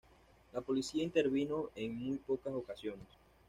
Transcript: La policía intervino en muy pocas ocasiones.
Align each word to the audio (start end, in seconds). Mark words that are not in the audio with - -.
La 0.53 0.61
policía 0.61 1.03
intervino 1.03 1.69
en 1.75 1.93
muy 1.95 2.17
pocas 2.17 2.55
ocasiones. 2.55 3.05